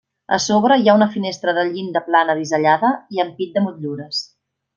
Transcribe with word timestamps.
A 0.35 0.37
sobre 0.43 0.77
hi 0.83 0.87
ha 0.87 0.95
una 0.99 1.07
finestra 1.17 1.53
de 1.57 1.65
llinda 1.75 2.03
plana 2.07 2.37
bisellada 2.41 2.91
i 3.19 3.23
ampit 3.27 3.53
de 3.59 3.65
motllures. 3.69 4.25